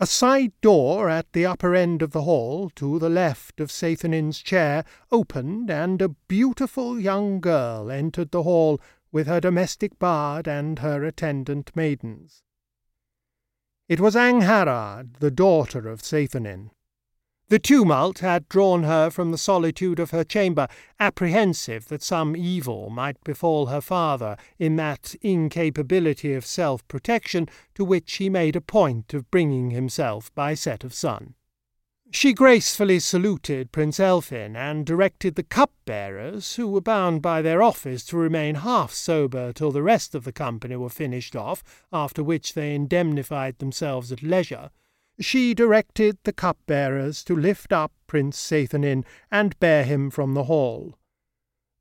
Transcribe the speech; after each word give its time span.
A 0.00 0.06
side 0.06 0.52
door 0.60 1.08
at 1.08 1.32
the 1.32 1.44
upper 1.44 1.74
end 1.74 2.02
of 2.02 2.12
the 2.12 2.22
hall, 2.22 2.70
to 2.76 3.00
the 3.00 3.08
left 3.08 3.58
of 3.58 3.72
Seithenyn's 3.72 4.40
chair, 4.40 4.84
opened, 5.10 5.70
and 5.70 6.00
a 6.00 6.10
beautiful 6.10 7.00
young 7.00 7.40
girl 7.40 7.90
entered 7.90 8.30
the 8.30 8.44
hall 8.44 8.80
with 9.10 9.26
her 9.26 9.40
domestic 9.40 9.98
bard 9.98 10.46
and 10.46 10.78
her 10.78 11.02
attendant 11.02 11.74
maidens. 11.74 12.44
It 13.88 13.98
was 13.98 14.14
Angharad, 14.14 15.14
the 15.18 15.32
daughter 15.32 15.88
of 15.88 16.02
Seithenyn. 16.02 16.70
The 17.50 17.58
tumult 17.58 18.18
had 18.18 18.46
drawn 18.50 18.82
her 18.82 19.08
from 19.08 19.30
the 19.30 19.38
solitude 19.38 19.98
of 19.98 20.10
her 20.10 20.22
chamber, 20.22 20.68
apprehensive 21.00 21.88
that 21.88 22.02
some 22.02 22.36
evil 22.36 22.90
might 22.90 23.24
befall 23.24 23.66
her 23.66 23.80
father 23.80 24.36
in 24.58 24.76
that 24.76 25.14
incapability 25.22 26.34
of 26.34 26.44
self 26.44 26.86
protection 26.88 27.48
to 27.74 27.86
which 27.86 28.16
he 28.16 28.28
made 28.28 28.54
a 28.54 28.60
point 28.60 29.14
of 29.14 29.30
bringing 29.30 29.70
himself 29.70 30.34
by 30.34 30.52
set 30.52 30.84
of 30.84 30.92
sun. 30.92 31.36
She 32.10 32.34
gracefully 32.34 33.00
saluted 33.00 33.72
Prince 33.72 33.98
Elphin, 33.98 34.54
and 34.54 34.84
directed 34.84 35.34
the 35.34 35.42
cup-bearers, 35.42 36.56
who 36.56 36.68
were 36.68 36.82
bound 36.82 37.22
by 37.22 37.40
their 37.40 37.62
office 37.62 38.04
to 38.06 38.18
remain 38.18 38.56
half 38.56 38.92
sober 38.92 39.54
till 39.54 39.72
the 39.72 39.82
rest 39.82 40.14
of 40.14 40.24
the 40.24 40.32
company 40.32 40.76
were 40.76 40.90
finished 40.90 41.34
off, 41.34 41.62
after 41.94 42.22
which 42.22 42.52
they 42.52 42.74
indemnified 42.74 43.58
themselves 43.58 44.12
at 44.12 44.22
leisure, 44.22 44.70
she 45.20 45.54
directed 45.54 46.18
the 46.24 46.32
cup-bearers 46.32 47.24
to 47.24 47.34
lift 47.34 47.72
up 47.72 47.92
Prince 48.06 48.38
Seithenyn 48.38 49.04
and 49.30 49.58
bear 49.58 49.84
him 49.84 50.10
from 50.10 50.34
the 50.34 50.44
hall. 50.44 50.94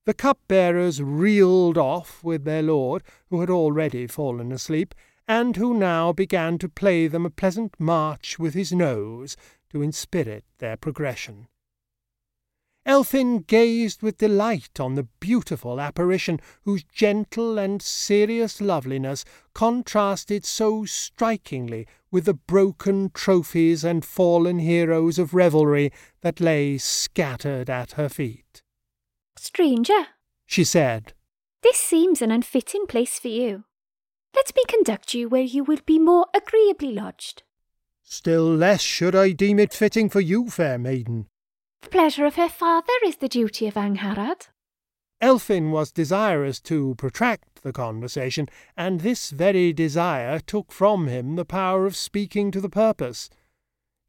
The 0.06 0.14
cup-bearers 0.14 1.02
reeled 1.02 1.78
off 1.78 2.24
with 2.24 2.46
their 2.46 2.64
lord, 2.64 3.04
who 3.30 3.42
had 3.42 3.50
already 3.50 4.08
fallen 4.08 4.52
asleep, 4.52 4.96
and 5.28 5.58
who 5.58 5.74
now 5.74 6.14
began 6.14 6.58
to 6.60 6.70
play 6.70 7.08
them 7.08 7.26
a 7.26 7.30
pleasant 7.30 7.76
march 7.80 8.40
with 8.40 8.54
his 8.54 8.72
nose, 8.72 9.36
to 9.70 9.82
inspirit 9.82 10.46
their 10.60 10.78
progression. 10.78 11.48
Elphin 12.98 13.46
gazed 13.46 14.02
with 14.02 14.18
delight 14.18 14.80
on 14.80 14.96
the 14.96 15.04
beautiful 15.20 15.80
apparition 15.80 16.40
whose 16.64 16.84
gentle 16.84 17.60
and 17.60 17.80
serious 17.80 18.60
loveliness 18.60 19.24
contrasted 19.54 20.44
so 20.44 20.84
strikingly 20.84 21.86
with 22.10 22.26
the 22.26 22.34
broken 22.34 23.12
trophies 23.14 23.84
and 23.84 24.04
fallen 24.04 24.58
heroes 24.58 25.20
of 25.20 25.36
revelry 25.36 25.94
that 26.22 26.40
lay 26.40 26.76
scattered 26.80 27.70
at 27.70 27.92
her 27.92 28.10
feet. 28.10 28.64
Stranger, 29.38 30.08
she 30.48 30.64
said, 30.64 31.14
this 31.62 31.78
seems 31.78 32.24
an 32.24 32.32
unfitting 32.32 32.88
place 32.88 33.20
for 33.20 33.28
you. 33.28 33.66
Let 34.36 34.56
me 34.56 34.64
conduct 34.68 35.14
you 35.14 35.30
where 35.30 35.44
you 35.44 35.64
will 35.64 35.82
be 35.86 36.00
more 36.00 36.26
agreeably 36.36 36.94
lodged. 36.94 37.44
Still 38.02 38.56
less 38.56 38.82
should 38.82 39.16
I 39.16 39.34
deem 39.34 39.60
it 39.60 39.72
fitting 39.72 40.10
for 40.10 40.20
you, 40.20 40.50
fair 40.50 40.80
maiden. 40.80 41.28
The 41.82 41.90
pleasure 41.90 42.26
of 42.26 42.36
her 42.36 42.50
father 42.50 42.94
is 43.06 43.18
the 43.18 43.30
duty 43.30 43.68
of 43.68 43.76
Angharad. 43.76 44.50
Elphin 45.22 45.72
was 45.72 45.92
desirous 45.92 46.60
to 46.62 46.96
protract 46.96 47.64
the 47.64 47.74
conversation, 47.74 48.48
and 48.76 49.02
this 49.02 49.32
very 49.32 49.74
desire 49.74 50.40
took 50.40 50.72
from 50.72 51.08
him 51.08 51.36
the 51.36 51.46
power 51.46 51.86
of 51.86 51.96
speaking 51.96 52.52
to 52.52 52.62
the 52.62 52.70
purpose. 52.70 53.30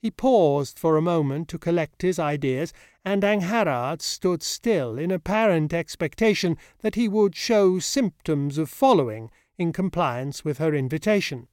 He 0.03 0.11
paused 0.11 0.79
for 0.79 0.97
a 0.97 1.03
moment 1.03 1.49
to 1.49 1.59
collect 1.59 2.03
his 2.03 2.19
ideas, 2.19 2.73
and 3.05 3.23
Angharad 3.23 4.03
stood 4.03 4.43
still 4.43 4.99
in 4.99 5.11
apparent 5.11 5.73
expectation 5.73 6.57
that 6.81 6.95
he 6.95 7.09
would 7.09 7.35
show 7.35 7.79
symptoms 7.79 8.59
of 8.59 8.69
following 8.69 9.31
in 9.57 9.73
compliance 9.73 10.45
with 10.45 10.59
her 10.59 10.75
invitation. 10.75 11.49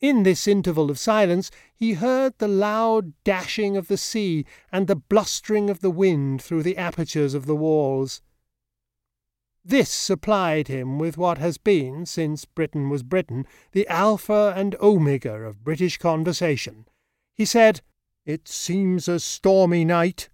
In 0.00 0.24
this 0.24 0.46
interval 0.46 0.90
of 0.90 0.98
silence 0.98 1.50
he 1.74 1.94
heard 1.94 2.34
the 2.38 2.48
loud 2.48 3.12
dashing 3.24 3.76
of 3.76 3.88
the 3.88 3.96
sea 3.96 4.44
and 4.70 4.86
the 4.86 4.96
blustering 4.96 5.70
of 5.70 5.80
the 5.80 5.90
wind 5.90 6.42
through 6.42 6.62
the 6.62 6.76
apertures 6.76 7.32
of 7.32 7.46
the 7.46 7.56
walls. 7.56 8.20
This 9.64 9.90
supplied 9.90 10.68
him 10.68 10.98
with 10.98 11.18
what 11.18 11.38
has 11.38 11.58
been, 11.58 12.06
since 12.06 12.44
Britain 12.44 12.88
was 12.88 13.02
Britain, 13.02 13.46
the 13.72 13.88
alpha 13.88 14.52
and 14.54 14.76
omega 14.80 15.34
of 15.34 15.64
British 15.64 15.98
conversation. 15.98 16.86
He 17.34 17.44
said, 17.44 17.80
It 18.24 18.46
seems 18.46 19.08
a 19.08 19.18
stormy 19.18 19.84
night. 19.84 20.28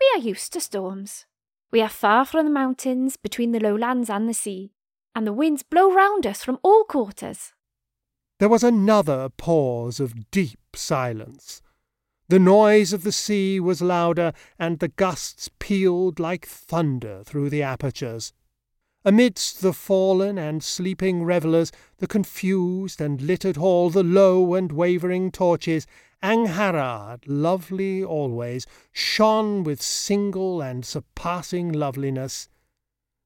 We 0.00 0.10
are 0.14 0.24
used 0.24 0.54
to 0.54 0.60
storms. 0.60 1.26
We 1.70 1.82
are 1.82 1.90
far 1.90 2.24
from 2.24 2.46
the 2.46 2.50
mountains, 2.50 3.18
between 3.18 3.52
the 3.52 3.60
lowlands 3.60 4.08
and 4.08 4.26
the 4.26 4.34
sea, 4.34 4.72
and 5.14 5.26
the 5.26 5.32
winds 5.34 5.62
blow 5.62 5.92
round 5.92 6.26
us 6.26 6.42
from 6.42 6.58
all 6.62 6.84
quarters. 6.84 7.52
There 8.40 8.48
was 8.48 8.64
another 8.64 9.28
pause 9.28 10.00
of 10.00 10.30
deep 10.30 10.74
silence. 10.74 11.60
The 12.30 12.38
noise 12.38 12.94
of 12.94 13.02
the 13.02 13.12
sea 13.12 13.60
was 13.60 13.82
louder, 13.82 14.32
and 14.58 14.78
the 14.78 14.88
gusts 14.88 15.50
pealed 15.58 16.18
like 16.18 16.46
thunder 16.46 17.22
through 17.22 17.50
the 17.50 17.62
apertures. 17.62 18.32
Amidst 19.04 19.60
the 19.60 19.74
fallen 19.74 20.38
and 20.38 20.64
sleeping 20.64 21.22
revellers, 21.22 21.70
the 21.98 22.06
confused 22.06 22.98
and 22.98 23.20
littered 23.20 23.56
hall, 23.56 23.90
the 23.90 24.02
low 24.02 24.54
and 24.54 24.72
wavering 24.72 25.30
torches, 25.30 25.86
Angharad, 26.22 27.24
lovely 27.26 28.02
always, 28.02 28.66
shone 28.90 29.64
with 29.64 29.82
single 29.82 30.62
and 30.62 30.86
surpassing 30.86 31.72
loveliness. 31.72 32.48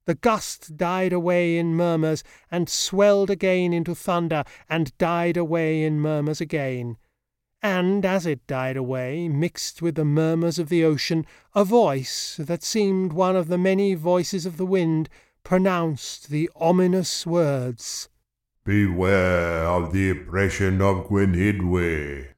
The 0.06 0.14
gust 0.14 0.76
died 0.76 1.12
away 1.12 1.56
in 1.56 1.74
murmurs, 1.74 2.22
and 2.50 2.68
swelled 2.68 3.30
again 3.30 3.72
into 3.72 3.94
thunder, 3.94 4.44
and 4.68 4.96
died 4.98 5.36
away 5.36 5.82
in 5.82 6.00
murmurs 6.00 6.40
again. 6.40 6.96
And 7.62 8.04
as 8.04 8.26
it 8.26 8.46
died 8.46 8.76
away, 8.76 9.28
mixed 9.28 9.80
with 9.80 9.94
the 9.94 10.04
murmurs 10.04 10.58
of 10.58 10.68
the 10.68 10.84
ocean, 10.84 11.24
a 11.54 11.64
voice 11.64 12.36
that 12.38 12.62
seemed 12.62 13.14
one 13.14 13.36
of 13.36 13.48
the 13.48 13.56
many 13.56 13.94
voices 13.94 14.44
of 14.44 14.58
the 14.58 14.66
wind 14.66 15.08
pronounced 15.42 16.28
the 16.28 16.50
ominous 16.56 17.26
words 17.26 18.08
Beware 18.64 19.66
of 19.66 19.92
the 19.92 20.08
oppression 20.08 20.80
of 20.80 21.08
Gwenhidwy. 21.08 22.28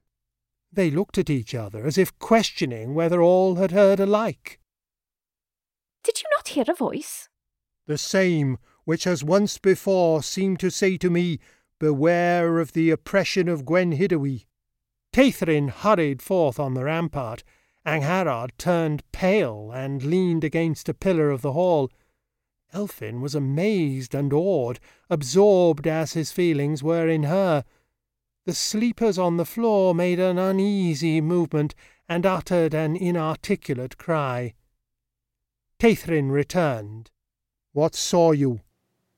They 0.73 0.91
looked 0.91 1.17
at 1.17 1.29
each 1.29 1.55
other 1.55 1.85
as 1.85 1.97
if 1.97 2.19
questioning 2.19 2.93
whether 2.93 3.21
all 3.21 3.55
had 3.55 3.71
heard 3.71 4.01
alike. 4.01 4.59
Did 6.03 6.21
you 6.21 6.29
not 6.35 6.49
hear 6.49 6.65
a 6.67 6.73
voice? 6.73 7.29
The 7.87 7.97
same 7.97 8.57
which 8.83 9.05
has 9.05 9.23
once 9.23 9.57
before 9.57 10.21
seemed 10.21 10.59
to 10.59 10.69
say 10.69 10.97
to 10.97 11.09
me, 11.09 11.39
Beware 11.79 12.59
of 12.59 12.73
the 12.73 12.89
oppression 12.89 13.47
of 13.47 13.65
Gwenhidwy. 13.65 14.45
Teithrin 15.13 15.69
hurried 15.69 16.21
forth 16.21 16.59
on 16.59 16.73
the 16.73 16.83
rampart. 16.83 17.43
Angharad 17.85 18.51
turned 18.57 19.09
pale 19.11 19.71
and 19.73 20.03
leaned 20.03 20.43
against 20.43 20.89
a 20.89 20.93
pillar 20.93 21.29
of 21.29 21.41
the 21.41 21.53
hall. 21.53 21.89
Elphin 22.73 23.21
was 23.21 23.33
amazed 23.33 24.13
and 24.13 24.33
awed, 24.33 24.79
absorbed 25.09 25.87
as 25.87 26.13
his 26.13 26.31
feelings 26.31 26.83
were 26.83 27.07
in 27.07 27.23
her. 27.23 27.63
The 28.45 28.53
sleepers 28.53 29.17
on 29.17 29.37
the 29.37 29.45
floor 29.45 29.95
made 29.95 30.19
an 30.19 30.37
uneasy 30.37 31.21
movement 31.21 31.73
and 32.09 32.25
uttered 32.25 32.73
an 32.73 32.95
inarticulate 32.95 33.97
cry. 33.97 34.53
Teithrin 35.79 36.31
returned. 36.31 37.11
What 37.77 37.93
saw 37.93 38.31
you? 38.31 38.61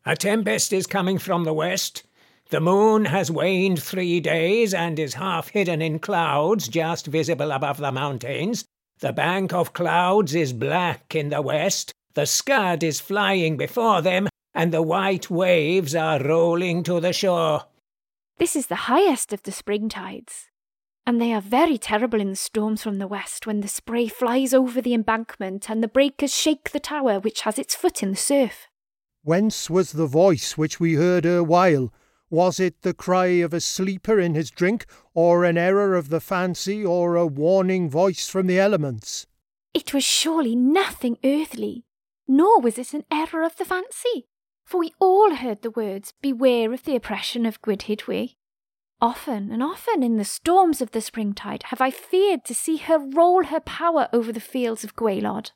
A 0.06 0.18
tempest 0.18 0.74
is 0.74 0.86
coming 0.86 1.18
from 1.18 1.46
the 1.46 1.54
west. 1.54 2.04
The 2.50 2.60
moon 2.60 3.06
has 3.06 3.32
waned 3.32 3.82
three 3.82 4.20
days 4.20 4.74
and 4.74 5.00
is 5.00 5.14
half 5.14 5.48
hidden 5.48 5.82
in 5.82 6.00
clouds 6.00 6.68
just 6.68 7.08
visible 7.08 7.52
above 7.54 7.78
the 7.78 7.94
mountains. 7.94 8.66
The 9.00 9.14
bank 9.14 9.54
of 9.54 9.72
clouds 9.72 10.36
is 10.36 10.52
black 10.52 11.16
in 11.16 11.30
the 11.30 11.42
west. 11.42 11.94
The 12.16 12.26
scud 12.26 12.84
is 12.84 13.00
flying 13.00 13.56
before 13.56 14.02
them, 14.02 14.28
and 14.54 14.74
the 14.74 14.82
white 14.82 15.30
waves 15.30 15.96
are 15.96 16.22
rolling 16.22 16.84
to 16.84 17.00
the 17.00 17.14
shore. 17.14 17.64
This 18.40 18.58
is 18.58 18.68
the 18.68 18.90
highest 18.92 19.32
of 19.32 19.42
the 19.44 19.54
spring 19.54 19.88
tides, 19.88 20.49
and 21.10 21.20
they 21.20 21.34
are 21.34 21.42
very 21.42 21.80
terrible 21.80 22.22
in 22.22 22.30
the 22.30 22.36
storms 22.36 22.84
from 22.84 23.00
the 23.00 23.08
west 23.08 23.48
when 23.48 23.62
the 23.62 23.68
spray 23.68 24.08
flies 24.08 24.54
over 24.54 24.80
the 24.80 24.94
embankment 24.94 25.68
and 25.68 25.82
the 25.82 25.88
breakers 25.88 26.32
shake 26.32 26.70
the 26.70 26.80
tower 26.80 27.20
which 27.20 27.42
has 27.42 27.58
its 27.58 27.74
foot 27.74 28.04
in 28.04 28.12
the 28.12 28.16
surf. 28.16 28.68
Whence 29.24 29.72
was 29.72 29.94
the 29.94 30.06
voice 30.06 30.56
which 30.56 30.80
we 30.80 30.94
heard 30.94 31.26
erewhile? 31.26 31.92
Was 32.30 32.60
it 32.60 32.84
the 32.84 32.94
cry 32.94 33.26
of 33.26 33.56
a 33.56 33.60
sleeper 33.60 34.20
in 34.20 34.36
his 34.36 34.52
drink, 34.52 34.86
or 35.16 35.46
an 35.46 35.58
error 35.58 35.96
of 35.96 36.10
the 36.10 36.20
fancy, 36.20 36.86
or 36.86 37.16
a 37.16 37.26
warning 37.26 37.90
voice 37.90 38.30
from 38.30 38.46
the 38.46 38.60
elements? 38.60 39.26
It 39.74 39.96
was 39.96 40.04
surely 40.04 40.56
nothing 40.56 41.18
earthly, 41.26 41.86
nor 42.28 42.62
was 42.62 42.78
it 42.78 42.94
an 42.94 43.06
error 43.12 43.42
of 43.42 43.56
the 43.56 43.66
fancy, 43.66 44.28
for 44.64 44.80
we 44.80 44.94
all 45.00 45.34
heard 45.34 45.64
the 45.64 45.72
words, 45.72 46.14
Beware 46.22 46.72
of 46.72 46.84
the 46.84 46.96
oppression 46.96 47.48
of 47.48 47.64
Gwenhidwy. 47.64 48.36
Often 49.02 49.52
and 49.52 49.64
often 49.64 50.04
in 50.04 50.18
the 50.18 50.26
storms 50.26 50.82
of 50.82 50.92
the 50.92 51.00
springtide 51.00 51.64
have 51.64 51.80
I 51.80 51.90
feared 51.90 52.44
to 52.46 52.54
see 52.54 52.78
her 52.78 53.00
roll 53.00 53.46
her 53.46 53.62
power 53.62 54.10
over 54.12 54.34
the 54.34 54.42
fields 54.42 54.84
of 54.84 54.96
Gwaelod. 54.96 55.52